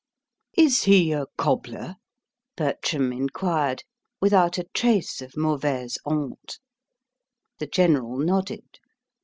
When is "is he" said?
0.57-1.11